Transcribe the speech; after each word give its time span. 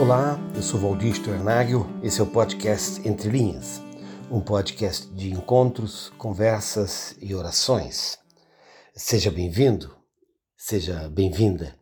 Olá, 0.00 0.38
eu 0.56 0.62
sou 0.62 0.80
Valdir 0.80 1.12
Stornagel, 1.12 1.86
esse 2.02 2.20
é 2.20 2.22
o 2.22 2.26
podcast 2.26 3.06
Entre 3.06 3.28
Linhas, 3.28 3.82
um 4.30 4.40
podcast 4.40 5.06
de 5.08 5.30
encontros, 5.30 6.08
conversas 6.16 7.14
e 7.20 7.34
orações. 7.34 8.18
Seja 8.94 9.30
bem-vindo, 9.30 9.94
seja 10.56 11.06
bem-vinda. 11.10 11.78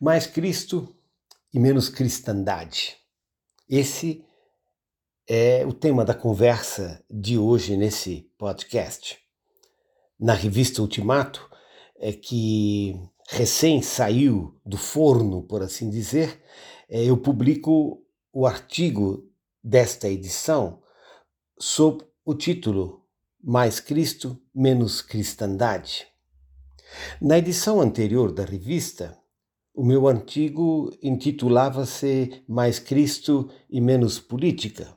Mais 0.00 0.26
Cristo 0.26 0.92
e 1.52 1.60
menos 1.60 1.88
cristandade. 1.88 2.96
Esse 3.70 4.26
é 5.28 5.64
o 5.64 5.72
tema 5.72 6.04
da 6.04 6.14
conversa 6.14 7.00
de 7.08 7.38
hoje 7.38 7.76
nesse 7.76 8.28
podcast. 8.36 9.20
Na 10.18 10.34
revista 10.34 10.82
Ultimato, 10.82 11.48
é 11.96 12.12
que 12.12 13.00
recém 13.28 13.82
saiu 13.82 14.58
do 14.64 14.76
forno, 14.76 15.42
por 15.42 15.62
assim 15.62 15.90
dizer, 15.90 16.42
é, 16.88 17.04
eu 17.04 17.16
publico 17.16 18.02
o 18.32 18.46
artigo 18.46 19.28
desta 19.62 20.08
edição 20.08 20.82
sob 21.58 22.04
o 22.24 22.34
título 22.34 23.06
Mais 23.42 23.80
Cristo, 23.80 24.38
Menos 24.54 25.00
Cristandade. 25.00 26.06
Na 27.20 27.38
edição 27.38 27.80
anterior 27.80 28.32
da 28.32 28.44
revista, 28.44 29.16
o 29.74 29.84
meu 29.84 30.06
artigo 30.06 30.96
intitulava-se 31.02 32.44
Mais 32.46 32.78
Cristo 32.78 33.50
e 33.68 33.80
Menos 33.80 34.20
Política. 34.20 34.96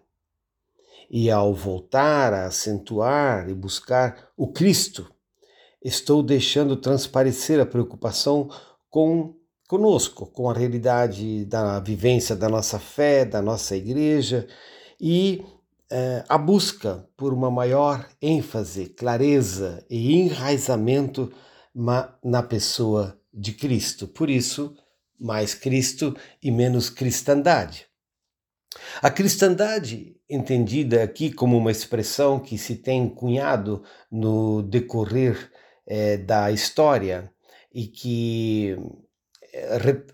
E 1.10 1.32
ao 1.32 1.54
voltar 1.54 2.34
a 2.34 2.46
acentuar 2.46 3.50
e 3.50 3.54
buscar 3.54 4.30
o 4.36 4.52
Cristo, 4.52 5.12
estou 5.88 6.22
deixando 6.22 6.76
transparecer 6.76 7.60
a 7.60 7.66
preocupação 7.66 8.50
com 8.90 9.36
conosco, 9.68 10.26
com 10.28 10.50
a 10.50 10.54
realidade 10.54 11.46
da 11.46 11.80
vivência 11.80 12.36
da 12.36 12.48
nossa 12.48 12.80
fé, 12.80 13.26
da 13.26 13.42
nossa 13.42 13.76
igreja 13.76 14.48
e 15.00 15.44
eh, 15.90 16.24
a 16.28 16.38
busca 16.38 17.08
por 17.18 17.34
uma 17.34 17.52
maior 17.52 18.08
ênfase, 18.22 18.88
clareza 18.88 19.86
e 19.90 20.14
enraizamento 20.16 21.32
na 22.24 22.42
pessoa 22.42 23.20
de 23.34 23.54
Cristo. 23.54 24.08
Por 24.08 24.30
isso, 24.30 24.76
mais 25.20 25.54
Cristo 25.54 26.16
e 26.42 26.50
menos 26.50 26.90
cristandade. 26.90 27.86
A 29.02 29.10
cristandade, 29.10 30.16
entendida 30.30 31.04
aqui 31.04 31.32
como 31.32 31.58
uma 31.58 31.72
expressão 31.72 32.40
que 32.40 32.58
se 32.58 32.76
tem 32.76 33.08
cunhado 33.08 33.84
no 34.12 34.62
decorrer 34.62 35.52
eh, 35.88 36.18
da 36.18 36.52
história 36.52 37.32
e 37.74 37.88
que 37.88 38.78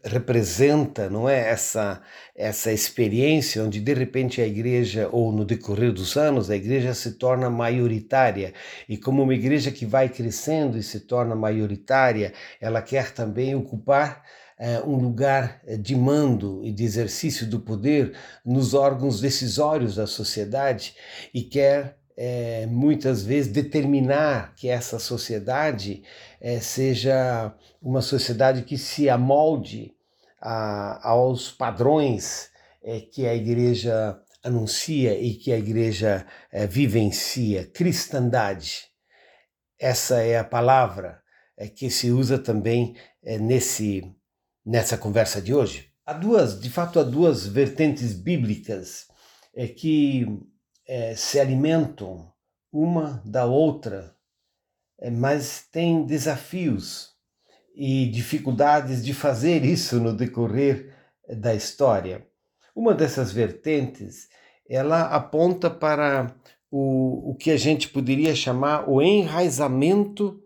representa, 0.03 1.09
não 1.09 1.27
é 1.27 1.49
essa 1.49 2.01
essa 2.35 2.71
experiência 2.71 3.63
onde 3.63 3.79
de 3.79 3.93
repente 3.93 4.41
a 4.41 4.47
igreja 4.47 5.09
ou 5.11 5.31
no 5.31 5.45
decorrer 5.45 5.91
dos 5.91 6.17
anos 6.17 6.49
a 6.49 6.55
igreja 6.55 6.93
se 6.93 7.13
torna 7.13 7.49
maioritária. 7.49 8.53
E 8.87 8.97
como 8.97 9.23
uma 9.23 9.33
igreja 9.33 9.71
que 9.71 9.85
vai 9.85 10.09
crescendo 10.09 10.77
e 10.77 10.83
se 10.83 11.01
torna 11.01 11.35
maioritária, 11.35 12.33
ela 12.59 12.81
quer 12.81 13.11
também 13.11 13.55
ocupar 13.55 14.23
é, 14.57 14.79
um 14.81 14.95
lugar 14.95 15.61
de 15.79 15.95
mando 15.95 16.61
e 16.63 16.71
de 16.71 16.83
exercício 16.83 17.47
do 17.47 17.59
poder 17.59 18.15
nos 18.45 18.73
órgãos 18.73 19.19
decisórios 19.19 19.95
da 19.95 20.07
sociedade 20.07 20.95
e 21.33 21.43
quer 21.43 21.97
é, 22.15 22.65
muitas 22.67 23.23
vezes 23.23 23.51
determinar 23.51 24.53
que 24.55 24.69
essa 24.69 24.99
sociedade 24.99 26.03
é, 26.39 26.59
seja 26.59 27.53
uma 27.81 28.01
sociedade 28.01 28.63
que 28.63 28.77
se 28.77 29.09
amolde 29.09 29.93
a, 30.39 31.09
aos 31.09 31.51
padrões 31.51 32.49
é, 32.83 32.99
que 32.99 33.25
a 33.25 33.33
igreja 33.33 34.19
anuncia 34.43 35.17
e 35.17 35.35
que 35.35 35.51
a 35.51 35.57
igreja 35.57 36.25
é, 36.51 36.67
vivencia. 36.67 37.65
Cristandade, 37.65 38.85
essa 39.79 40.21
é 40.21 40.37
a 40.37 40.43
palavra 40.43 41.21
é, 41.57 41.67
que 41.67 41.89
se 41.89 42.11
usa 42.11 42.37
também 42.37 42.95
é, 43.23 43.37
nesse, 43.37 44.03
nessa 44.65 44.97
conversa 44.97 45.41
de 45.41 45.53
hoje. 45.53 45.89
Há 46.05 46.13
duas, 46.13 46.59
de 46.59 46.69
fato, 46.69 46.99
há 46.99 47.03
duas 47.03 47.47
vertentes 47.47 48.13
bíblicas 48.13 49.07
que 49.77 50.25
é, 50.87 51.15
se 51.15 51.39
alimentam 51.39 52.31
uma 52.71 53.21
da 53.25 53.45
outra, 53.45 54.15
é, 54.99 55.09
mas 55.09 55.67
têm 55.71 56.05
desafios 56.05 57.11
e 57.75 58.07
dificuldades 58.07 59.03
de 59.03 59.13
fazer 59.13 59.63
isso 59.65 59.99
no 59.99 60.15
decorrer 60.15 60.95
da 61.27 61.53
história. 61.53 62.27
Uma 62.75 62.93
dessas 62.93 63.31
vertentes, 63.31 64.27
ela 64.67 65.03
aponta 65.03 65.69
para 65.69 66.35
o, 66.71 67.31
o 67.31 67.35
que 67.35 67.51
a 67.51 67.57
gente 67.57 67.89
poderia 67.89 68.35
chamar 68.35 68.89
o 68.89 69.01
enraizamento, 69.01 70.41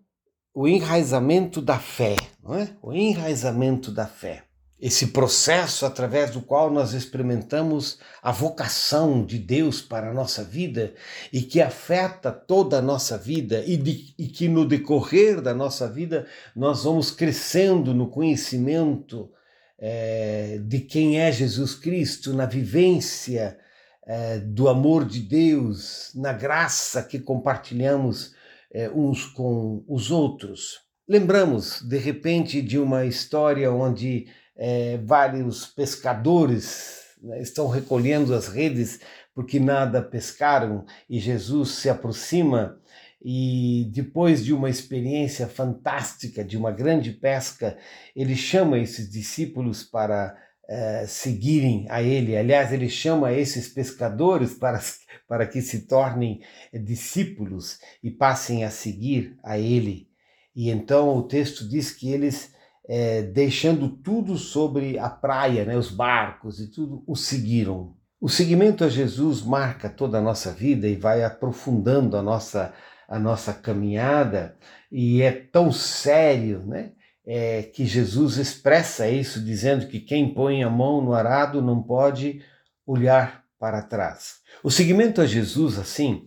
o 0.54 0.68
enraizamento 0.68 1.62
da 1.62 1.80
fé, 1.80 2.16
não 2.44 2.56
é? 2.56 2.70
O 2.82 2.94
enraizamento 2.94 3.92
da 3.92 4.06
fé 4.06 4.47
esse 4.80 5.08
processo 5.08 5.86
através 5.86 6.32
do 6.32 6.42
qual 6.42 6.70
nós 6.70 6.94
experimentamos 6.94 7.98
a 8.22 8.32
vocação 8.32 9.26
de 9.26 9.40
Deus 9.40 9.82
para 9.82 10.12
a 10.12 10.14
nossa 10.14 10.44
vida 10.44 10.94
e 11.34 11.42
que 11.42 11.60
afeta 11.60 12.32
toda 12.32 12.78
a 12.78 12.82
nossa 12.82 13.18
vida 13.18 13.64
e, 13.66 13.76
de, 13.76 14.14
e, 14.18 14.28
que 14.28 14.48
no 14.48 14.68
decorrer 14.68 15.42
da 15.42 15.54
nossa 15.54 15.90
vida 15.90 16.28
nós 16.56 16.84
vamos 16.84 17.10
crescendo 17.10 17.92
no 17.92 18.08
conhecimento 18.08 19.32
é, 19.80 20.60
de 20.64 20.80
quem 20.80 21.20
é 21.20 21.32
Jesus 21.32 21.74
Cristo, 21.74 22.34
na 22.34 22.46
vivência 22.46 23.58
é, 24.06 24.38
do 24.38 24.70
amor 24.70 25.06
de 25.06 25.22
Deus, 25.22 26.12
na 26.16 26.34
graça 26.34 27.02
que 27.02 27.20
compartilhamos 27.20 28.34
é, 28.72 28.90
uns 28.90 29.26
com 29.26 29.84
os 29.88 30.12
outros. 30.12 30.82
Lembramos, 31.08 31.82
de 31.82 31.98
repente, 31.98 32.62
de 32.62 32.78
uma 32.78 33.06
história 33.06 33.72
onde 33.72 34.28
é, 34.58 34.98
vários 34.98 35.66
pescadores 35.66 37.02
né, 37.22 37.42
estão 37.42 37.68
recolhendo 37.68 38.34
as 38.34 38.48
redes 38.48 39.00
porque 39.34 39.60
nada 39.60 40.02
pescaram 40.02 40.86
e 41.10 41.20
Jesus 41.20 41.70
se 41.70 41.90
aproxima 41.90 42.80
e 43.22 43.90
depois 43.94 44.44
de 44.44 44.54
uma 44.54 44.70
experiência 44.70 45.48
fantástica, 45.48 46.44
de 46.44 46.56
uma 46.56 46.72
grande 46.72 47.12
pesca, 47.12 47.78
ele 48.16 48.36
chama 48.36 48.78
esses 48.80 49.10
discípulos 49.10 49.84
para 49.84 50.38
é, 50.68 51.06
seguirem 51.08 51.86
a 51.90 52.02
ele. 52.02 52.38
Aliás, 52.38 52.72
ele 52.72 52.90
chama 52.90 53.34
esses 53.34 53.68
pescadores 53.68 54.54
para, 54.54 54.80
para 55.28 55.48
que 55.48 55.62
se 55.62 55.88
tornem 55.88 56.42
discípulos 56.74 57.80
e 58.04 58.12
passem 58.12 58.64
a 58.64 58.70
seguir 58.70 59.38
a 59.44 59.58
ele. 59.58 60.08
E 60.56 60.70
então 60.70 61.16
o 61.16 61.24
texto 61.24 61.68
diz 61.68 61.92
que 61.92 62.12
eles 62.12 62.52
é, 62.88 63.22
deixando 63.22 63.90
tudo 63.90 64.38
sobre 64.38 64.98
a 64.98 65.10
praia, 65.10 65.66
né, 65.66 65.76
os 65.76 65.92
barcos 65.92 66.62
e 66.62 66.68
tudo, 66.68 67.04
o 67.06 67.16
seguiram. 67.16 67.96
O 68.20 68.30
seguimento 68.30 68.84
a 68.84 68.90
Jesus 68.90 69.42
marca 69.42 69.90
toda 69.90 70.18
a 70.18 70.22
nossa 70.22 70.52
vida 70.52 70.88
e 70.88 70.96
vai 70.96 71.24
aprofundando 71.24 72.16
a 72.16 72.22
nossa, 72.22 72.74
a 73.08 73.20
nossa 73.20 73.54
caminhada, 73.54 74.58
e 74.92 75.22
é 75.22 75.32
tão 75.32 75.72
sério 75.72 76.64
né, 76.66 76.94
é, 77.26 77.64
que 77.64 77.86
Jesus 77.86 78.38
expressa 78.38 79.10
isso, 79.10 79.44
dizendo 79.44 79.88
que 79.88 80.00
quem 80.00 80.34
põe 80.34 80.64
a 80.64 80.70
mão 80.70 81.02
no 81.02 81.14
arado 81.14 81.62
não 81.62 81.84
pode 81.84 82.42
olhar 82.86 83.44
para 83.60 83.82
trás. 83.82 84.38
O 84.64 84.72
seguimento 84.72 85.20
a 85.20 85.26
Jesus, 85.26 85.78
assim, 85.78 86.26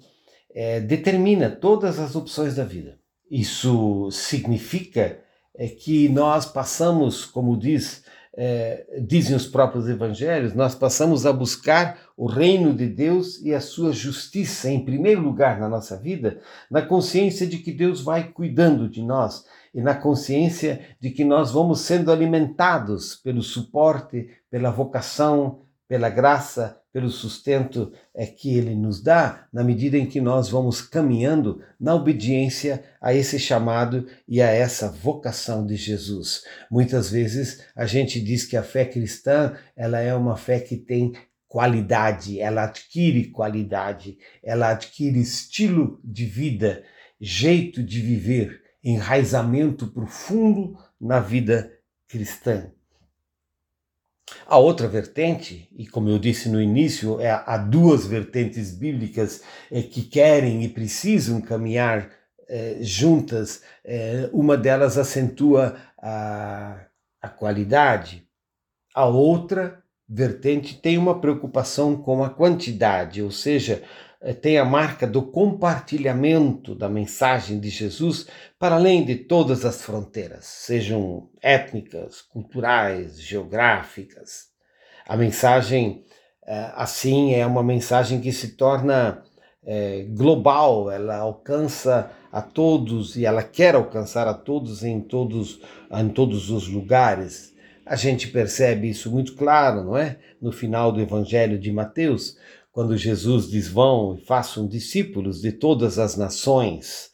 é, 0.54 0.78
determina 0.78 1.48
todas 1.48 1.98
as 1.98 2.14
opções 2.14 2.56
da 2.56 2.64
vida. 2.64 2.98
Isso 3.30 4.10
significa 4.10 5.20
é 5.60 5.68
que 5.68 6.08
nós 6.08 6.46
passamos, 6.46 7.26
como 7.26 7.54
diz, 7.54 8.02
é, 8.34 9.02
dizem 9.06 9.36
os 9.36 9.46
próprios 9.46 9.86
evangelhos, 9.86 10.54
nós 10.54 10.74
passamos 10.74 11.26
a 11.26 11.34
buscar 11.34 11.98
o 12.16 12.24
reino 12.24 12.72
de 12.72 12.86
Deus 12.86 13.38
e 13.42 13.52
a 13.52 13.60
sua 13.60 13.92
justiça 13.92 14.70
em 14.70 14.82
primeiro 14.82 15.20
lugar 15.20 15.60
na 15.60 15.68
nossa 15.68 15.98
vida, 15.98 16.40
na 16.70 16.80
consciência 16.80 17.46
de 17.46 17.58
que 17.58 17.72
Deus 17.72 18.00
vai 18.00 18.32
cuidando 18.32 18.88
de 18.88 19.02
nós 19.02 19.44
e 19.74 19.82
na 19.82 19.94
consciência 19.94 20.80
de 20.98 21.10
que 21.10 21.24
nós 21.24 21.52
vamos 21.52 21.80
sendo 21.80 22.10
alimentados 22.10 23.14
pelo 23.16 23.42
suporte, 23.42 24.30
pela 24.50 24.70
vocação, 24.70 25.60
pela 25.90 26.08
graça, 26.08 26.80
pelo 26.92 27.10
sustento 27.10 27.92
é, 28.14 28.24
que 28.24 28.56
Ele 28.56 28.76
nos 28.76 29.02
dá, 29.02 29.48
na 29.52 29.64
medida 29.64 29.98
em 29.98 30.06
que 30.06 30.20
nós 30.20 30.48
vamos 30.48 30.80
caminhando 30.80 31.60
na 31.80 31.96
obediência 31.96 32.84
a 33.00 33.12
esse 33.12 33.40
chamado 33.40 34.06
e 34.28 34.40
a 34.40 34.46
essa 34.46 34.88
vocação 34.88 35.66
de 35.66 35.74
Jesus. 35.74 36.44
Muitas 36.70 37.10
vezes 37.10 37.64
a 37.74 37.86
gente 37.86 38.20
diz 38.20 38.44
que 38.44 38.56
a 38.56 38.62
fé 38.62 38.84
cristã 38.84 39.56
ela 39.74 39.98
é 39.98 40.14
uma 40.14 40.36
fé 40.36 40.60
que 40.60 40.76
tem 40.76 41.12
qualidade, 41.48 42.38
ela 42.38 42.66
adquire 42.66 43.32
qualidade, 43.32 44.16
ela 44.44 44.70
adquire 44.70 45.18
estilo 45.18 46.00
de 46.04 46.24
vida, 46.24 46.84
jeito 47.20 47.82
de 47.82 48.00
viver, 48.00 48.62
enraizamento 48.84 49.88
profundo 49.88 50.78
na 51.00 51.18
vida 51.18 51.68
cristã. 52.06 52.70
A 54.46 54.58
outra 54.58 54.88
vertente, 54.88 55.68
e 55.76 55.86
como 55.86 56.08
eu 56.08 56.18
disse 56.18 56.48
no 56.48 56.60
início, 56.60 57.20
é, 57.20 57.30
há 57.30 57.56
duas 57.56 58.06
vertentes 58.06 58.72
bíblicas 58.72 59.42
é, 59.70 59.82
que 59.82 60.02
querem 60.02 60.62
e 60.64 60.68
precisam 60.68 61.40
caminhar 61.40 62.10
é, 62.48 62.78
juntas. 62.80 63.62
É, 63.84 64.28
uma 64.32 64.56
delas 64.56 64.98
acentua 64.98 65.76
a, 65.98 66.80
a 67.20 67.28
qualidade, 67.28 68.26
a 68.94 69.06
outra 69.06 69.82
vertente 70.08 70.76
tem 70.76 70.98
uma 70.98 71.20
preocupação 71.20 71.96
com 71.96 72.24
a 72.24 72.30
quantidade, 72.30 73.22
ou 73.22 73.30
seja, 73.30 73.84
tem 74.40 74.58
a 74.58 74.64
marca 74.64 75.06
do 75.06 75.22
compartilhamento 75.22 76.74
da 76.74 76.88
mensagem 76.88 77.58
de 77.58 77.70
Jesus 77.70 78.26
para 78.58 78.74
além 78.74 79.04
de 79.04 79.16
todas 79.16 79.64
as 79.64 79.82
fronteiras, 79.82 80.44
sejam 80.44 81.30
étnicas, 81.40 82.20
culturais, 82.20 83.20
geográficas. 83.20 84.48
A 85.06 85.16
mensagem, 85.16 86.04
eh, 86.46 86.72
assim, 86.74 87.34
é 87.34 87.46
uma 87.46 87.62
mensagem 87.62 88.20
que 88.20 88.30
se 88.30 88.56
torna 88.56 89.22
é, 89.64 90.04
global, 90.10 90.90
ela 90.90 91.16
alcança 91.16 92.10
a 92.32 92.40
todos 92.40 93.16
e 93.16 93.26
ela 93.26 93.42
quer 93.42 93.74
alcançar 93.74 94.26
a 94.26 94.34
todos 94.34 94.84
em 94.84 95.00
todos, 95.00 95.60
em 95.92 96.08
todos 96.08 96.50
os 96.50 96.68
lugares. 96.68 97.54
A 97.84 97.96
gente 97.96 98.28
percebe 98.28 98.88
isso 98.88 99.10
muito 99.10 99.34
claro, 99.34 99.82
não 99.82 99.96
é? 99.96 100.18
No 100.40 100.52
final 100.52 100.92
do 100.92 101.00
Evangelho 101.00 101.58
de 101.58 101.72
Mateus, 101.72 102.38
quando 102.80 102.96
Jesus 102.96 103.50
diz: 103.50 103.68
Vão 103.68 104.16
e 104.16 104.24
façam 104.24 104.66
discípulos 104.66 105.42
de 105.42 105.52
todas 105.52 105.98
as 105.98 106.16
nações. 106.16 107.10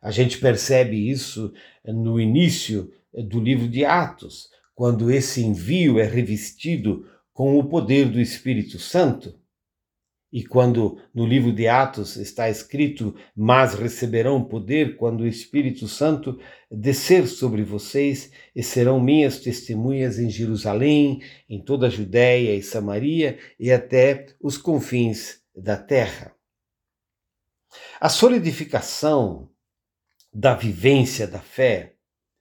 A 0.00 0.12
gente 0.12 0.38
percebe 0.38 1.10
isso 1.10 1.52
no 1.84 2.20
início 2.20 2.88
do 3.12 3.40
livro 3.40 3.66
de 3.66 3.84
Atos, 3.84 4.48
quando 4.76 5.10
esse 5.10 5.42
envio 5.42 5.98
é 5.98 6.04
revestido 6.04 7.04
com 7.32 7.58
o 7.58 7.64
poder 7.64 8.08
do 8.08 8.20
Espírito 8.20 8.78
Santo. 8.78 9.34
E 10.30 10.44
quando 10.44 11.00
no 11.14 11.24
livro 11.24 11.52
de 11.52 11.66
Atos 11.66 12.16
está 12.16 12.50
escrito: 12.50 13.14
Mas 13.34 13.74
receberão 13.74 14.44
poder 14.44 14.96
quando 14.96 15.22
o 15.22 15.26
Espírito 15.26 15.88
Santo 15.88 16.38
descer 16.70 17.26
sobre 17.26 17.62
vocês, 17.62 18.30
e 18.54 18.62
serão 18.62 19.00
minhas 19.00 19.40
testemunhas 19.40 20.18
em 20.18 20.28
Jerusalém, 20.28 21.22
em 21.48 21.62
toda 21.62 21.86
a 21.86 21.90
Judéia 21.90 22.54
e 22.54 22.62
Samaria 22.62 23.38
e 23.58 23.72
até 23.72 24.26
os 24.40 24.58
confins 24.58 25.40
da 25.56 25.78
terra. 25.78 26.34
A 27.98 28.10
solidificação 28.10 29.48
da 30.32 30.54
vivência 30.54 31.26
da 31.26 31.40
fé 31.40 31.94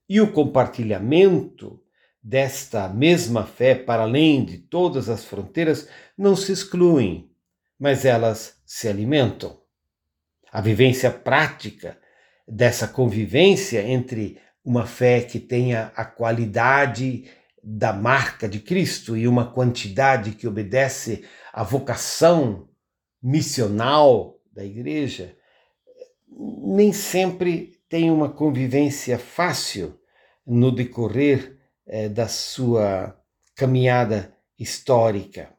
e 0.10 0.20
o 0.20 0.32
compartilhamento 0.32 1.82
desta 2.22 2.90
mesma 2.90 3.46
fé 3.46 3.74
para 3.74 4.04
além 4.04 4.44
de 4.44 4.58
todas 4.58 5.08
as 5.08 5.24
fronteiras 5.24 5.88
não 6.18 6.36
se 6.36 6.52
excluem 6.52 7.30
mas 7.80 8.06
elas 8.06 8.56
se 8.66 8.88
alimentam. 8.88 9.60
A 10.52 10.62
vivência 10.62 11.12
prática 11.12 11.98
dessa 12.48 12.88
convivência 12.88 13.82
entre 13.82 14.40
uma 14.64 14.86
fé 14.86 15.22
que 15.22 15.40
tenha 15.40 15.92
a 15.96 16.06
qualidade 16.06 17.30
da 17.64 17.92
marca 17.92 18.48
de 18.48 18.60
Cristo 18.60 19.18
e 19.18 19.28
uma 19.28 19.52
quantidade 19.52 20.32
que 20.32 20.48
obedece 20.48 21.26
à 21.52 21.64
vocação 21.64 22.70
missional 23.22 24.40
da 24.52 24.64
igreja, 24.64 25.36
nem 26.30 26.94
sempre 26.94 27.80
tem 27.90 28.10
uma 28.10 28.30
convivência 28.30 29.18
fácil 29.18 30.00
no 30.46 30.72
decorrer 30.72 31.58
eh, 31.86 32.10
da 32.10 32.28
sua 32.28 33.18
caminhada 33.56 34.34
histórica. 34.58 35.50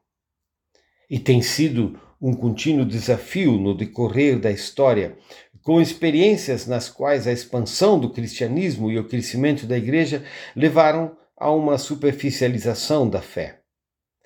E 1.10 1.18
tem 1.18 1.42
sido 1.42 2.00
um 2.20 2.34
contínuo 2.34 2.84
desafio 2.84 3.52
no 3.52 3.74
decorrer 3.74 4.38
da 4.38 4.50
história, 4.50 5.16
com 5.62 5.80
experiências 5.80 6.66
nas 6.66 6.88
quais 6.88 7.26
a 7.26 7.32
expansão 7.32 7.98
do 7.98 8.10
cristianismo 8.10 8.90
e 8.90 8.98
o 8.98 9.06
crescimento 9.06 9.66
da 9.66 9.76
igreja 9.76 10.24
levaram 10.56 11.16
a 11.36 11.50
uma 11.50 11.78
superficialização 11.78 13.08
da 13.08 13.20
fé, 13.20 13.60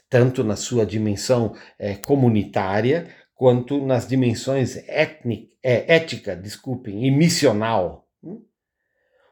tanto 0.09 0.43
na 0.43 0.57
sua 0.57 0.87
dimensão 0.87 1.55
é, 1.79 1.95
comunitária 1.95 3.09
quanto 3.35 3.85
nas 3.85 4.07
dimensões 4.07 4.77
étnica, 4.89 5.53
é, 5.63 5.95
ética, 5.95 6.37
desculpem, 6.37 7.07
e 7.07 7.11
missional. 7.11 8.09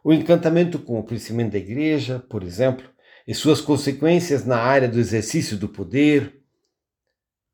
O 0.03 0.12
encantamento 0.12 0.79
com 0.79 0.99
o 0.99 1.05
crescimento 1.05 1.53
da 1.53 1.59
igreja, 1.59 2.19
por 2.29 2.43
exemplo, 2.43 2.89
e 3.27 3.35
suas 3.35 3.61
consequências 3.61 4.45
na 4.45 4.57
área 4.57 4.89
do 4.89 4.99
exercício 4.99 5.57
do 5.57 5.69
poder, 5.69 6.40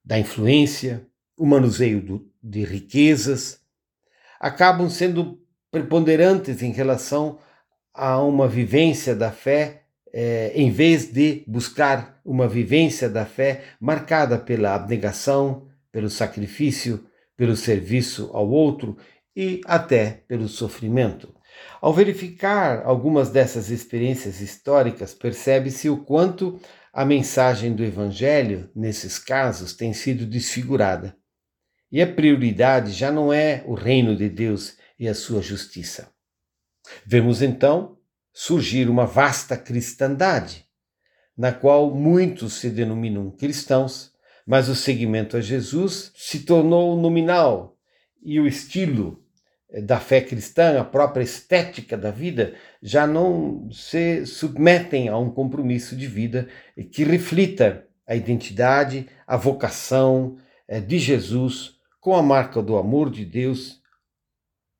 da 0.07 0.17
influência, 0.17 1.05
o 1.37 1.45
manuseio 1.45 2.01
do, 2.01 2.31
de 2.41 2.65
riquezas, 2.65 3.61
acabam 4.39 4.89
sendo 4.89 5.41
preponderantes 5.69 6.63
em 6.63 6.71
relação 6.71 7.39
a 7.93 8.23
uma 8.23 8.47
vivência 8.47 9.17
da 9.17 9.33
fé, 9.33 9.83
eh, 10.13 10.53
em 10.55 10.71
vez 10.71 11.13
de 11.13 11.43
buscar 11.49 12.21
uma 12.25 12.47
vivência 12.47 13.09
da 13.09 13.27
fé 13.27 13.65
marcada 13.81 14.39
pela 14.39 14.75
abnegação, 14.75 15.67
pelo 15.91 16.09
sacrifício, 16.09 17.05
pelo 17.37 17.57
serviço 17.57 18.31
ao 18.33 18.49
outro 18.49 18.97
e 19.35 19.61
até 19.67 20.23
pelo 20.29 20.47
sofrimento. 20.47 21.35
Ao 21.81 21.93
verificar 21.93 22.83
algumas 22.85 23.31
dessas 23.31 23.71
experiências 23.71 24.41
históricas, 24.41 25.15
percebe-se 25.15 25.89
o 25.89 25.99
quanto 25.99 26.61
a 26.97 27.05
mensagem 27.05 27.75
do 27.75 27.85
Evangelho, 27.85 28.71
nesses 28.75 29.19
casos, 29.19 29.75
tem 29.75 29.93
sido 29.93 30.25
desfigurada. 30.25 31.15
E 31.93 32.01
a 32.01 32.11
prioridade 32.11 32.91
já 32.91 33.13
não 33.13 33.31
é 33.31 33.63
o 33.67 33.75
reino 33.75 34.17
de 34.17 34.31
Deus 34.31 34.79
e 34.99 35.07
a 35.07 35.15
sua 35.15 35.43
justiça. 35.43 36.11
Vemos 37.05 37.43
então 37.43 37.99
surgir 38.33 38.89
uma 38.89 39.05
vasta 39.05 39.59
cristandade, 39.59 40.65
na 41.37 41.53
qual 41.53 41.95
muitos 41.95 42.55
se 42.55 42.71
denominam 42.71 43.31
cristãos, 43.31 44.13
mas 44.47 44.71
o 44.71 44.75
seguimento 44.75 45.37
a 45.37 45.41
Jesus 45.43 46.13
se 46.17 46.47
tornou 46.47 46.99
nominal 46.99 47.77
e 48.23 48.41
o 48.41 48.47
estilo 48.47 49.23
da 49.83 49.99
fé 49.99 50.21
cristã, 50.21 50.81
a 50.81 50.85
própria 50.85 51.23
estética 51.23 51.97
da 51.97 52.11
vida, 52.11 52.55
já 52.83 53.07
não 53.07 53.69
se 53.71 54.25
submetem 54.25 55.09
a 55.09 55.19
um 55.19 55.31
compromisso 55.31 55.97
de 55.97 56.07
vida 56.07 56.49
que 56.93 57.05
reflita 57.05 57.87
a 58.07 58.15
identidade, 58.15 59.09
a 59.27 59.37
vocação 59.37 60.37
eh, 60.69 60.81
de 60.81 60.99
Jesus 60.99 61.75
com 62.01 62.15
a 62.15 62.23
marca 62.23 62.63
do 62.63 62.77
amor 62.77 63.11
de 63.11 63.25
Deus, 63.25 63.83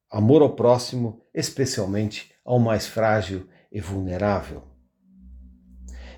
amor 0.09 0.43
ao 0.43 0.55
próximo, 0.55 1.21
especialmente 1.35 2.33
ao 2.45 2.61
mais 2.61 2.87
frágil 2.87 3.49
e 3.73 3.81
vulnerável. 3.81 4.63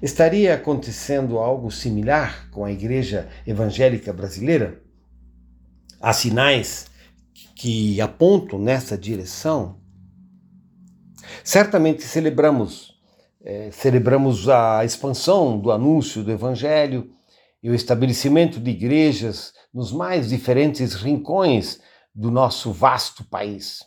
Estaria 0.03 0.55
acontecendo 0.55 1.39
algo 1.39 1.71
similar 1.71 2.51
com 2.51 2.65
a 2.65 2.71
Igreja 2.71 3.29
Evangélica 3.47 4.13
Brasileira? 4.13 4.81
Há 6.01 6.13
sinais 6.13 6.88
que 7.55 8.01
apontam 8.01 8.59
nessa 8.59 8.97
direção, 8.97 9.81
certamente 11.45 12.03
celebramos 12.03 12.99
é, 13.41 13.71
celebramos 13.71 14.49
a 14.49 14.85
expansão 14.85 15.59
do 15.59 15.71
anúncio 15.71 16.23
do 16.23 16.31
Evangelho 16.31 17.11
e 17.63 17.71
o 17.71 17.75
estabelecimento 17.75 18.61
de 18.61 18.71
igrejas 18.71 19.53
nos 19.73 19.93
mais 19.93 20.29
diferentes 20.29 20.95
rincões 20.95 21.81
do 22.15 22.31
nosso 22.31 22.73
vasto 22.73 23.25
país. 23.25 23.85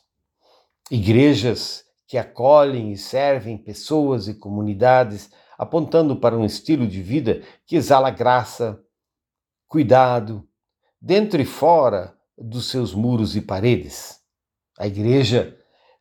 Igrejas 0.90 1.84
que 2.08 2.18
acolhem 2.18 2.92
e 2.92 2.98
servem 2.98 3.58
pessoas 3.58 4.28
e 4.28 4.34
comunidades, 4.34 5.30
apontando 5.58 6.16
para 6.16 6.38
um 6.38 6.44
estilo 6.44 6.88
de 6.88 7.02
vida 7.02 7.42
que 7.66 7.76
exala 7.76 8.10
graça, 8.10 8.80
cuidado, 9.68 10.46
dentro 11.00 11.42
e 11.42 11.46
fora 11.46 12.18
dos 12.42 12.70
seus 12.70 12.94
muros 12.94 13.36
e 13.36 13.42
paredes. 13.42 14.20
A 14.78 14.88
igreja 14.88 15.56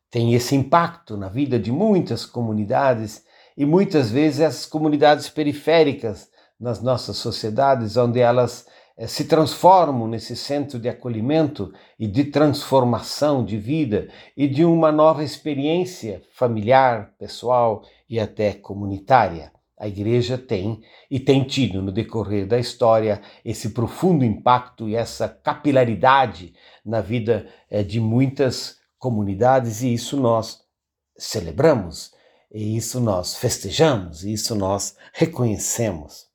tem 0.09 0.33
esse 0.33 0.55
impacto 0.55 1.15
na 1.15 1.29
vida 1.29 1.59
de 1.59 1.71
muitas 1.71 2.25
comunidades 2.25 3.23
e 3.55 3.65
muitas 3.65 4.09
vezes 4.09 4.39
essas 4.39 4.65
comunidades 4.65 5.29
periféricas 5.29 6.29
nas 6.59 6.81
nossas 6.81 7.17
sociedades, 7.17 7.95
onde 7.97 8.19
elas 8.19 8.67
eh, 8.97 9.07
se 9.07 9.25
transformam 9.25 10.07
nesse 10.07 10.35
centro 10.35 10.79
de 10.79 10.89
acolhimento 10.89 11.73
e 11.97 12.07
de 12.07 12.25
transformação 12.25 13.43
de 13.43 13.57
vida 13.57 14.09
e 14.35 14.47
de 14.47 14.65
uma 14.65 14.91
nova 14.91 15.23
experiência 15.23 16.21
familiar, 16.33 17.13
pessoal 17.17 17.83
e 18.09 18.19
até 18.19 18.53
comunitária. 18.53 19.51
A 19.81 19.87
igreja 19.87 20.37
tem 20.37 20.79
e 21.09 21.19
tem 21.19 21.43
tido 21.43 21.81
no 21.81 21.91
decorrer 21.91 22.45
da 22.45 22.59
história 22.59 23.19
esse 23.43 23.69
profundo 23.69 24.23
impacto 24.23 24.87
e 24.87 24.95
essa 24.95 25.27
capilaridade 25.27 26.53
na 26.85 27.01
vida 27.01 27.47
é, 27.67 27.81
de 27.81 27.99
muitas 27.99 28.77
comunidades, 28.99 29.81
e 29.81 29.91
isso 29.91 30.17
nós 30.17 30.59
celebramos, 31.17 32.11
e 32.53 32.77
isso 32.77 32.99
nós 32.99 33.35
festejamos, 33.35 34.23
e 34.23 34.33
isso 34.33 34.53
nós 34.53 34.95
reconhecemos. 35.13 36.27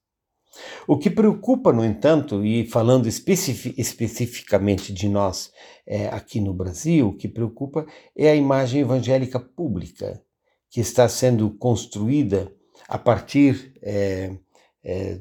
O 0.84 0.98
que 0.98 1.08
preocupa, 1.08 1.72
no 1.72 1.84
entanto, 1.84 2.44
e 2.44 2.66
falando 2.66 3.06
especific, 3.06 3.80
especificamente 3.80 4.92
de 4.92 5.08
nós 5.08 5.52
é, 5.86 6.08
aqui 6.08 6.40
no 6.40 6.52
Brasil, 6.52 7.10
o 7.10 7.16
que 7.16 7.28
preocupa 7.28 7.86
é 8.16 8.28
a 8.28 8.34
imagem 8.34 8.80
evangélica 8.80 9.38
pública 9.38 10.20
que 10.68 10.80
está 10.80 11.08
sendo 11.08 11.48
construída 11.50 12.52
a 12.88 12.98
partir 12.98 13.72
é, 13.82 14.36
é, 14.84 15.20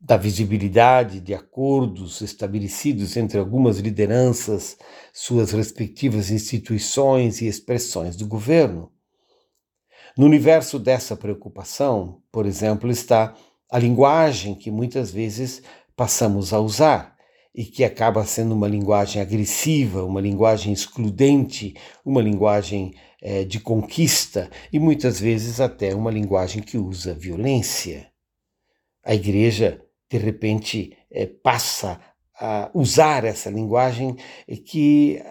da 0.00 0.16
visibilidade 0.16 1.20
de 1.20 1.34
acordos 1.34 2.20
estabelecidos 2.22 3.16
entre 3.16 3.38
algumas 3.38 3.78
lideranças, 3.78 4.78
suas 5.12 5.52
respectivas 5.52 6.30
instituições 6.30 7.40
e 7.40 7.46
expressões 7.46 8.16
do 8.16 8.26
governo. 8.26 8.90
No 10.16 10.24
universo 10.24 10.78
dessa 10.78 11.16
preocupação, 11.16 12.22
por 12.32 12.46
exemplo, 12.46 12.90
está 12.90 13.34
a 13.70 13.78
linguagem 13.78 14.54
que 14.54 14.70
muitas 14.70 15.10
vezes 15.10 15.62
passamos 15.94 16.52
a 16.52 16.58
usar 16.58 17.14
e 17.54 17.64
que 17.64 17.84
acaba 17.84 18.24
sendo 18.24 18.54
uma 18.54 18.68
linguagem 18.68 19.20
agressiva, 19.20 20.04
uma 20.04 20.20
linguagem 20.20 20.72
excludente, 20.72 21.74
uma 22.04 22.22
linguagem 22.22 22.94
é, 23.20 23.44
de 23.44 23.60
conquista 23.60 24.50
e 24.72 24.78
muitas 24.78 25.20
vezes 25.20 25.60
até 25.60 25.94
uma 25.94 26.10
linguagem 26.10 26.62
que 26.62 26.78
usa 26.78 27.12
violência. 27.12 28.10
A 29.04 29.14
igreja, 29.14 29.82
de 30.10 30.18
repente, 30.18 30.96
é, 31.10 31.26
passa 31.26 32.00
a 32.38 32.70
usar 32.72 33.24
essa 33.24 33.50
linguagem 33.50 34.16
que 34.64 35.22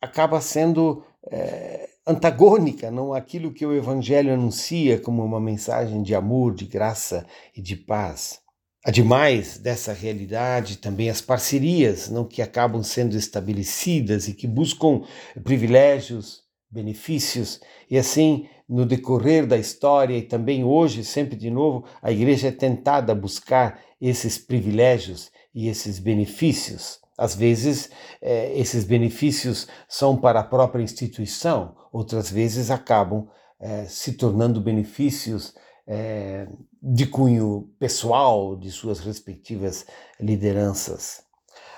acaba 0.00 0.40
sendo 0.40 1.04
é, 1.30 1.88
antagônica, 2.06 2.90
não 2.90 3.12
aquilo 3.12 3.52
que 3.52 3.64
o 3.64 3.74
Evangelho 3.74 4.32
anuncia 4.32 4.98
como 4.98 5.24
uma 5.24 5.40
mensagem 5.40 6.02
de 6.02 6.14
amor, 6.14 6.54
de 6.54 6.66
graça 6.66 7.26
e 7.54 7.60
de 7.60 7.76
paz. 7.76 8.40
Ademais 8.84 9.58
dessa 9.58 9.92
realidade, 9.92 10.78
também 10.78 11.10
as 11.10 11.20
parcerias 11.20 12.08
não 12.08 12.24
que 12.24 12.40
acabam 12.40 12.82
sendo 12.82 13.16
estabelecidas 13.16 14.28
e 14.28 14.34
que 14.34 14.46
buscam 14.46 15.02
privilégios, 15.42 16.42
benefícios, 16.70 17.60
e 17.90 17.98
assim, 17.98 18.48
no 18.68 18.86
decorrer 18.86 19.46
da 19.46 19.56
história 19.56 20.16
e 20.16 20.22
também 20.22 20.62
hoje, 20.62 21.04
sempre 21.04 21.34
de 21.34 21.50
novo, 21.50 21.86
a 22.02 22.12
igreja 22.12 22.48
é 22.48 22.52
tentada 22.52 23.12
a 23.12 23.16
buscar 23.16 23.80
esses 24.00 24.38
privilégios 24.38 25.30
e 25.54 25.68
esses 25.68 25.98
benefícios. 25.98 27.00
Às 27.16 27.34
vezes, 27.34 27.90
eh, 28.22 28.52
esses 28.54 28.84
benefícios 28.84 29.66
são 29.88 30.16
para 30.16 30.40
a 30.40 30.44
própria 30.44 30.82
instituição, 30.82 31.74
outras 31.92 32.30
vezes 32.30 32.70
acabam 32.70 33.26
eh, 33.60 33.86
se 33.88 34.12
tornando 34.12 34.60
benefícios 34.60 35.52
eh, 35.88 36.46
de 36.80 37.06
cunho 37.06 37.70
pessoal 37.78 38.54
de 38.54 38.70
suas 38.70 39.00
respectivas 39.00 39.86
lideranças. 40.20 41.22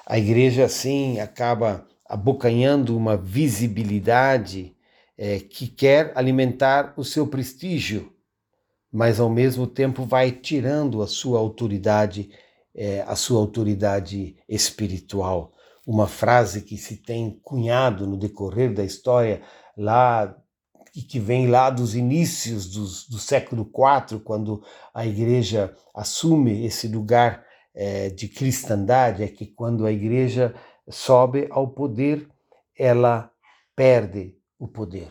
A 0.06 0.18
igreja, 0.18 0.64
assim, 0.64 1.20
acaba 1.20 1.86
abocanhando 2.04 2.96
uma 2.96 3.16
visibilidade 3.16 4.76
que 5.50 5.68
quer 5.68 6.12
alimentar 6.16 6.94
o 6.96 7.04
seu 7.04 7.26
prestígio, 7.26 8.10
mas 8.90 9.20
ao 9.20 9.28
mesmo 9.28 9.66
tempo 9.66 10.04
vai 10.06 10.32
tirando 10.32 11.02
a 11.02 11.06
sua 11.06 11.38
autoridade 11.38 12.30
é, 12.74 13.02
a 13.02 13.16
sua 13.16 13.40
autoridade 13.40 14.36
espiritual. 14.48 15.52
Uma 15.86 16.06
frase 16.06 16.62
que 16.62 16.76
se 16.76 16.98
tem 16.98 17.40
cunhado 17.42 18.06
no 18.06 18.16
decorrer 18.16 18.72
da 18.72 18.84
história 18.84 19.42
lá 19.76 20.36
e 20.94 21.02
que 21.02 21.18
vem 21.18 21.48
lá 21.48 21.70
dos 21.70 21.94
inícios 21.94 22.68
do 22.68 23.18
século 23.18 23.62
IV, 23.62 24.20
quando 24.20 24.62
a 24.92 25.06
igreja 25.06 25.74
assume 25.94 26.64
esse 26.64 26.88
lugar 26.88 27.44
é, 27.74 28.10
de 28.10 28.28
cristandade, 28.28 29.22
é 29.22 29.28
que 29.28 29.46
quando 29.46 29.86
a 29.86 29.92
igreja 29.92 30.54
sobe 30.88 31.46
ao 31.50 31.68
poder, 31.68 32.28
ela 32.76 33.30
perde 33.76 34.36
o 34.58 34.66
poder. 34.66 35.10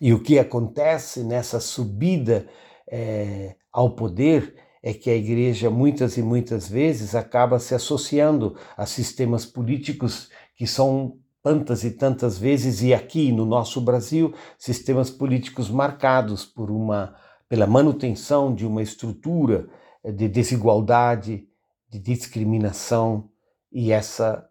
E 0.00 0.12
o 0.12 0.22
que 0.22 0.38
acontece 0.38 1.22
nessa 1.22 1.60
subida 1.60 2.46
é, 2.90 3.54
ao 3.72 3.94
poder 3.94 4.54
é 4.82 4.92
que 4.92 5.08
a 5.08 5.16
igreja 5.16 5.70
muitas 5.70 6.18
e 6.18 6.22
muitas 6.22 6.68
vezes 6.68 7.14
acaba 7.14 7.58
se 7.58 7.74
associando 7.74 8.54
a 8.76 8.84
sistemas 8.84 9.46
políticos 9.46 10.28
que 10.54 10.66
são 10.66 11.18
tantas 11.44 11.84
e 11.84 11.90
tantas 11.90 12.38
vezes 12.38 12.82
e 12.82 12.94
aqui 12.94 13.30
no 13.30 13.44
nosso 13.44 13.78
Brasil 13.78 14.34
sistemas 14.58 15.10
políticos 15.10 15.68
marcados 15.70 16.46
por 16.46 16.70
uma 16.70 17.14
pela 17.46 17.66
manutenção 17.66 18.54
de 18.54 18.66
uma 18.66 18.82
estrutura 18.82 19.68
de 20.02 20.26
desigualdade, 20.26 21.46
de 21.88 21.98
discriminação 21.98 23.28
e 23.70 23.92
essa 23.92 24.48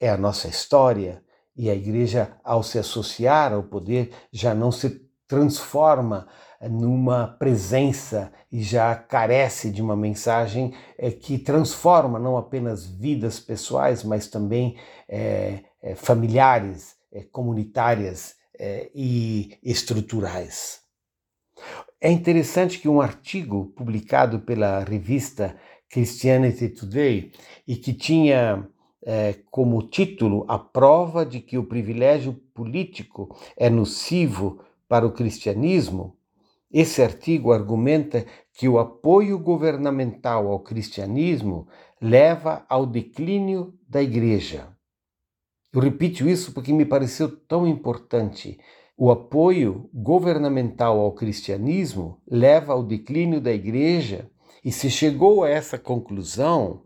é 0.00 0.08
a 0.08 0.16
nossa 0.16 0.46
história. 0.46 1.22
E 1.56 1.68
a 1.70 1.74
igreja 1.74 2.36
ao 2.42 2.62
se 2.62 2.78
associar 2.78 3.52
ao 3.52 3.62
poder 3.62 4.12
já 4.32 4.54
não 4.54 4.70
se 4.72 5.08
transforma 5.26 6.26
numa 6.60 7.26
presença 7.26 8.32
e 8.50 8.62
já 8.62 8.94
carece 8.94 9.70
de 9.70 9.82
uma 9.82 9.96
mensagem 9.96 10.72
é, 10.98 11.10
que 11.10 11.38
transforma 11.38 12.18
não 12.18 12.36
apenas 12.36 12.86
vidas 12.86 13.38
pessoais, 13.38 14.02
mas 14.02 14.28
também 14.28 14.76
é, 15.08 15.60
familiares, 15.96 16.96
comunitárias 17.30 18.36
e 18.94 19.58
estruturais. 19.62 20.80
É 22.00 22.10
interessante 22.10 22.78
que 22.78 22.88
um 22.88 23.00
artigo 23.00 23.72
publicado 23.76 24.40
pela 24.40 24.84
revista 24.84 25.56
Christianity 25.88 26.68
Today 26.68 27.32
e 27.66 27.76
que 27.76 27.92
tinha 27.92 28.68
como 29.50 29.82
título 29.88 30.44
a 30.48 30.58
prova 30.58 31.24
de 31.24 31.40
que 31.40 31.58
o 31.58 31.64
privilégio 31.64 32.32
político 32.54 33.36
é 33.56 33.68
nocivo 33.68 34.60
para 34.88 35.06
o 35.06 35.12
cristianismo, 35.12 36.16
esse 36.72 37.02
artigo 37.02 37.52
argumenta 37.52 38.26
que 38.52 38.68
o 38.68 38.78
apoio 38.78 39.38
governamental 39.38 40.50
ao 40.50 40.60
cristianismo 40.60 41.68
leva 42.00 42.64
ao 42.68 42.84
declínio 42.84 43.78
da 43.88 44.02
igreja. 44.02 44.73
Eu 45.74 45.80
repito 45.80 46.28
isso 46.28 46.52
porque 46.52 46.72
me 46.72 46.84
pareceu 46.84 47.28
tão 47.28 47.66
importante. 47.66 48.60
O 48.96 49.10
apoio 49.10 49.90
governamental 49.92 51.00
ao 51.00 51.10
cristianismo 51.10 52.20
leva 52.30 52.72
ao 52.72 52.84
declínio 52.84 53.40
da 53.40 53.52
igreja 53.52 54.30
e 54.64 54.70
se 54.70 54.88
chegou 54.88 55.42
a 55.42 55.50
essa 55.50 55.76
conclusão 55.76 56.82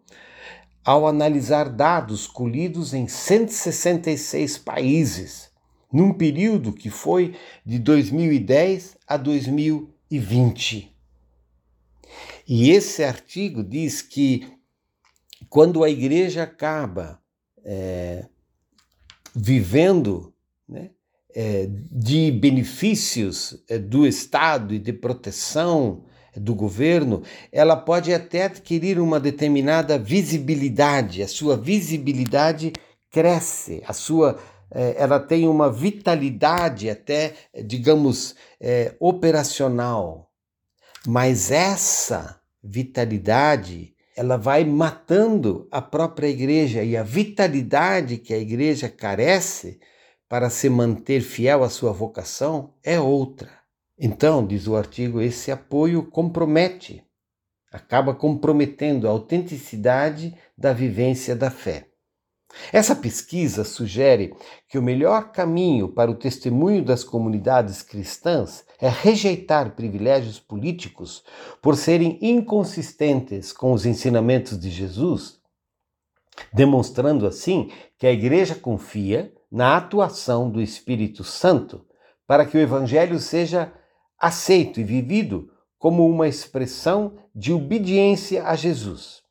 ao 0.83 1.07
analisar 1.07 1.69
dados 1.69 2.27
colhidos 2.27 2.95
em 2.95 3.07
166 3.07 4.57
países 4.57 5.53
num 5.93 6.15
período 6.15 6.73
que 6.73 6.89
foi 6.89 7.35
de 7.67 7.79
2010 7.79 8.97
a 9.07 9.19
2020. 9.19 10.97
E 12.47 12.71
esse 12.71 13.05
artigo 13.05 13.63
diz 13.63 14.01
que 14.01 14.51
quando 15.51 15.85
a 15.85 15.91
igreja 15.91 16.45
acaba 16.45 17.21
é, 17.63 18.27
vivendo 19.41 20.33
né, 20.69 20.91
é, 21.35 21.69
de 21.71 22.31
benefícios 22.33 23.63
é, 23.69 23.79
do 23.79 24.07
Estado 24.07 24.75
e 24.75 24.79
de 24.79 24.93
proteção 24.93 26.05
do 26.35 26.55
governo, 26.55 27.23
ela 27.53 27.77
pode 27.77 28.13
até 28.13 28.45
adquirir 28.45 28.99
uma 29.01 29.19
determinada 29.19 29.99
visibilidade, 29.99 31.23
a 31.23 31.29
sua 31.29 31.57
visibilidade 31.57 32.73
cresce, 33.11 33.83
a 33.87 33.93
sua 33.93 34.39
é, 34.71 34.97
ela 34.99 35.19
tem 35.19 35.49
uma 35.49 35.73
vitalidade 35.73 36.91
até, 36.91 37.35
digamos, 37.65 38.35
é, 38.61 38.95
operacional. 39.01 40.31
Mas 41.07 41.51
essa 41.51 42.39
vitalidade, 42.63 43.95
ela 44.19 44.37
vai 44.37 44.65
matando 44.65 45.69
a 45.71 45.81
própria 45.81 46.27
igreja 46.27 46.83
e 46.83 46.97
a 46.97 47.05
vitalidade 47.05 48.17
que 48.17 48.35
a 48.35 48.39
igreja 48.39 48.89
carece 48.89 49.79
para 50.29 50.51
se 50.51 50.69
manter 50.69 51.21
fiel 51.21 51.63
à 51.63 51.71
sua 51.71 51.93
vocação 51.93 52.75
é 52.83 52.99
outra. 52.99 53.49
Então, 53.97 54.45
diz 54.45 54.67
o 54.67 54.75
artigo, 54.75 55.23
esse 55.23 55.53
apoio 55.53 56.03
compromete, 56.03 57.05
acaba 57.71 58.13
comprometendo 58.13 59.07
a 59.07 59.11
autenticidade 59.11 60.35
da 60.57 60.73
vivência 60.73 61.37
da 61.37 61.49
fé. 61.49 61.87
Essa 62.73 62.97
pesquisa 62.97 63.63
sugere 63.63 64.35
que 64.69 64.79
o 64.79 64.83
melhor 64.83 65.33
caminho 65.33 65.89
para 65.89 66.11
o 66.11 66.15
testemunho 66.15 66.85
das 66.85 67.05
comunidades 67.05 67.83
cristãs 67.83 68.65
é 68.81 68.89
rejeitar 68.89 69.75
privilégios 69.75 70.39
políticos 70.39 71.25
por 71.61 71.77
serem 71.77 72.19
inconsistentes 72.23 73.53
com 73.53 73.73
os 73.73 73.85
ensinamentos 73.85 74.59
de 74.59 74.71
Jesus, 74.71 75.39
demonstrando 76.53 77.27
assim 77.27 77.71
que 77.99 78.07
a 78.07 78.13
Igreja 78.13 78.55
confia 78.55 79.33
na 79.51 79.77
atuação 79.77 80.51
do 80.51 80.61
Espírito 80.61 81.25
Santo 81.25 81.85
para 82.27 82.45
que 82.45 82.57
o 82.57 82.61
Evangelho 82.61 83.19
seja 83.19 83.73
aceito 84.19 84.81
e 84.81 84.85
vivido 84.85 85.51
como 85.79 86.07
uma 86.07 86.29
expressão 86.29 87.19
de 87.35 87.53
obediência 87.53 88.47
a 88.47 88.55
Jesus. 88.55 89.23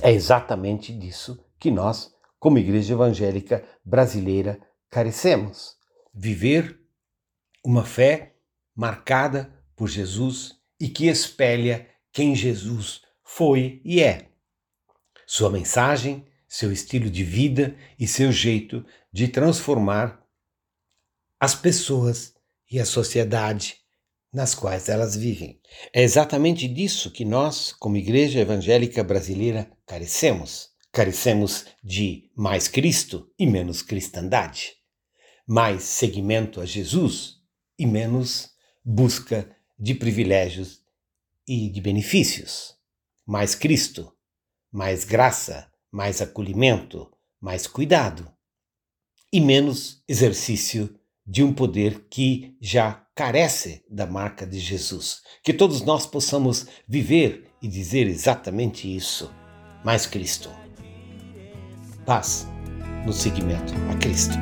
É 0.00 0.12
exatamente 0.12 0.92
disso 0.92 1.43
que 1.58 1.70
nós, 1.70 2.12
como 2.38 2.58
Igreja 2.58 2.94
Evangélica 2.94 3.64
Brasileira, 3.84 4.60
carecemos. 4.90 5.76
Viver 6.12 6.80
uma 7.64 7.84
fé 7.84 8.36
marcada 8.74 9.52
por 9.74 9.88
Jesus 9.88 10.56
e 10.78 10.88
que 10.88 11.06
espelha 11.06 11.88
quem 12.12 12.34
Jesus 12.34 13.02
foi 13.22 13.80
e 13.84 14.02
é. 14.02 14.28
Sua 15.26 15.50
mensagem, 15.50 16.26
seu 16.46 16.70
estilo 16.70 17.10
de 17.10 17.24
vida 17.24 17.76
e 17.98 18.06
seu 18.06 18.30
jeito 18.30 18.84
de 19.12 19.26
transformar 19.26 20.24
as 21.40 21.54
pessoas 21.54 22.34
e 22.70 22.78
a 22.78 22.84
sociedade 22.84 23.76
nas 24.32 24.54
quais 24.54 24.88
elas 24.88 25.16
vivem. 25.16 25.60
É 25.92 26.02
exatamente 26.02 26.66
disso 26.66 27.10
que 27.10 27.24
nós, 27.24 27.72
como 27.72 27.96
Igreja 27.96 28.40
Evangélica 28.40 29.02
Brasileira, 29.04 29.70
carecemos. 29.86 30.73
Carecemos 30.94 31.66
de 31.82 32.30
mais 32.36 32.68
Cristo 32.68 33.28
e 33.36 33.48
menos 33.48 33.82
cristandade, 33.82 34.74
mais 35.44 35.82
seguimento 35.82 36.60
a 36.60 36.64
Jesus 36.64 37.40
e 37.76 37.84
menos 37.84 38.50
busca 38.84 39.50
de 39.76 39.92
privilégios 39.92 40.82
e 41.48 41.68
de 41.68 41.80
benefícios. 41.80 42.76
Mais 43.26 43.56
Cristo, 43.56 44.12
mais 44.70 45.02
graça, 45.02 45.68
mais 45.90 46.22
acolhimento, 46.22 47.10
mais 47.40 47.66
cuidado 47.66 48.32
e 49.32 49.40
menos 49.40 50.00
exercício 50.06 50.96
de 51.26 51.42
um 51.42 51.52
poder 51.52 52.06
que 52.08 52.56
já 52.60 53.04
carece 53.16 53.84
da 53.90 54.06
marca 54.06 54.46
de 54.46 54.60
Jesus. 54.60 55.22
Que 55.42 55.52
todos 55.52 55.80
nós 55.80 56.06
possamos 56.06 56.68
viver 56.86 57.50
e 57.60 57.66
dizer 57.66 58.06
exatamente 58.06 58.86
isso. 58.96 59.28
Mais 59.84 60.06
Cristo. 60.06 60.63
Paz 62.04 62.46
no 63.06 63.12
seguimento 63.12 63.72
a 63.90 63.98
Cristo. 63.98 64.34